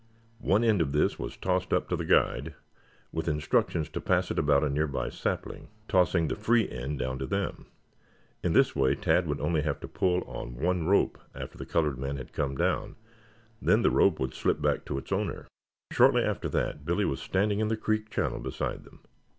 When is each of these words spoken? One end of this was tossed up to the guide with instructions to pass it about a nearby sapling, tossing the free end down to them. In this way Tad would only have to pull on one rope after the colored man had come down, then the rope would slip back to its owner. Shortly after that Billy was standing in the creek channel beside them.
One 0.39 0.63
end 0.63 0.81
of 0.81 0.93
this 0.93 1.19
was 1.19 1.37
tossed 1.37 1.71
up 1.71 1.87
to 1.89 1.95
the 1.95 2.05
guide 2.05 2.55
with 3.11 3.27
instructions 3.27 3.87
to 3.89 4.01
pass 4.01 4.31
it 4.31 4.39
about 4.39 4.63
a 4.63 4.69
nearby 4.71 5.09
sapling, 5.09 5.67
tossing 5.87 6.27
the 6.27 6.35
free 6.35 6.67
end 6.67 6.97
down 6.97 7.19
to 7.19 7.27
them. 7.27 7.67
In 8.41 8.53
this 8.53 8.75
way 8.75 8.95
Tad 8.95 9.27
would 9.27 9.39
only 9.39 9.61
have 9.61 9.79
to 9.81 9.87
pull 9.87 10.23
on 10.23 10.55
one 10.55 10.87
rope 10.87 11.19
after 11.35 11.55
the 11.55 11.67
colored 11.67 11.99
man 11.99 12.17
had 12.17 12.33
come 12.33 12.55
down, 12.57 12.95
then 13.61 13.83
the 13.83 13.91
rope 13.91 14.19
would 14.19 14.33
slip 14.33 14.59
back 14.59 14.85
to 14.85 14.97
its 14.97 15.11
owner. 15.11 15.45
Shortly 15.91 16.23
after 16.23 16.49
that 16.49 16.83
Billy 16.83 17.05
was 17.05 17.21
standing 17.21 17.59
in 17.59 17.67
the 17.67 17.77
creek 17.77 18.09
channel 18.09 18.39
beside 18.39 18.85
them. 18.85 19.01